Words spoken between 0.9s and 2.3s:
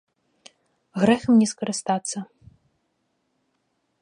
Грэх ім не скарыстацца.